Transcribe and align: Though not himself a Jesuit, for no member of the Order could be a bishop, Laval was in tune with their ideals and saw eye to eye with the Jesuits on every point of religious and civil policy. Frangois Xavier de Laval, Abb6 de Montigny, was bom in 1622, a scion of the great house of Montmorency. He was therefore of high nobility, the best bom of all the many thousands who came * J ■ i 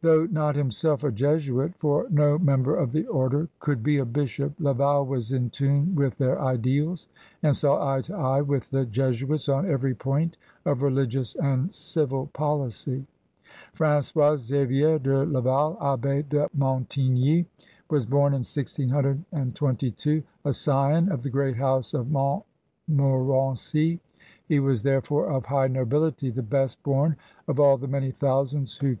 Though 0.00 0.24
not 0.26 0.56
himself 0.56 1.04
a 1.04 1.12
Jesuit, 1.12 1.74
for 1.78 2.08
no 2.10 2.36
member 2.36 2.74
of 2.74 2.90
the 2.90 3.06
Order 3.06 3.48
could 3.60 3.80
be 3.80 3.98
a 3.98 4.04
bishop, 4.04 4.54
Laval 4.58 5.06
was 5.06 5.30
in 5.30 5.50
tune 5.50 5.94
with 5.94 6.18
their 6.18 6.40
ideals 6.40 7.06
and 7.44 7.54
saw 7.54 7.94
eye 7.94 8.00
to 8.00 8.16
eye 8.16 8.40
with 8.40 8.70
the 8.70 8.84
Jesuits 8.86 9.48
on 9.48 9.70
every 9.70 9.94
point 9.94 10.36
of 10.64 10.82
religious 10.82 11.36
and 11.36 11.72
civil 11.72 12.26
policy. 12.32 13.06
Frangois 13.72 14.36
Xavier 14.38 14.98
de 14.98 15.24
Laval, 15.26 15.76
Abb6 15.80 16.28
de 16.30 16.48
Montigny, 16.56 17.46
was 17.88 18.04
bom 18.04 18.34
in 18.34 18.42
1622, 18.42 20.24
a 20.44 20.52
scion 20.52 21.08
of 21.12 21.22
the 21.22 21.30
great 21.30 21.54
house 21.54 21.94
of 21.94 22.10
Montmorency. 22.10 24.00
He 24.44 24.58
was 24.58 24.82
therefore 24.82 25.28
of 25.28 25.46
high 25.46 25.68
nobility, 25.68 26.30
the 26.30 26.42
best 26.42 26.82
bom 26.82 27.14
of 27.46 27.60
all 27.60 27.76
the 27.76 27.86
many 27.86 28.10
thousands 28.10 28.74
who 28.78 28.96
came 28.96 28.96
* 28.96 28.96
J 28.96 28.96
■ 28.96 28.96
i 28.96 29.00